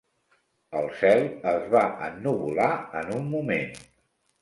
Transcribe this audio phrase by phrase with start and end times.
[0.79, 1.21] El cel
[1.53, 2.73] es va ennuvolar
[3.05, 3.83] en un moment.